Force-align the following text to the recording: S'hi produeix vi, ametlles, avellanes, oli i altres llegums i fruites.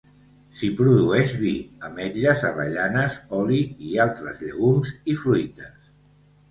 S'hi 0.59 0.69
produeix 0.79 1.35
vi, 1.41 1.51
ametlles, 1.89 2.47
avellanes, 2.51 3.21
oli 3.43 3.61
i 3.93 3.95
altres 4.09 4.43
llegums 4.47 4.95
i 5.15 5.21
fruites. 5.25 5.97